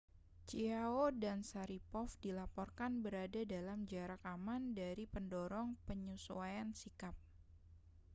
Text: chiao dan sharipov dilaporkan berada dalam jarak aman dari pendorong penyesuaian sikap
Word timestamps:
chiao 0.49 1.03
dan 1.23 1.39
sharipov 1.49 2.09
dilaporkan 2.25 2.93
berada 3.05 3.41
dalam 3.53 3.79
jarak 3.91 4.21
aman 4.35 4.63
dari 4.79 5.05
pendorong 5.13 5.69
penyesuaian 5.87 6.69
sikap 6.81 7.13